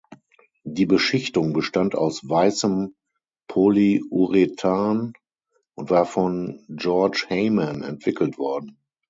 [0.63, 2.95] Die Beschichtung bestand aus weißem
[3.47, 5.13] Polyurethan
[5.75, 8.79] und war von George Hayman entwickelt worden.